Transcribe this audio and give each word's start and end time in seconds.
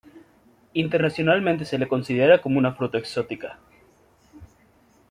Internacionalmente 0.73 1.63
se 1.63 1.77
le 1.77 1.87
considera 1.87 2.41
como 2.41 2.57
una 2.57 2.73
fruta 2.73 2.97
exótica. 2.97 3.59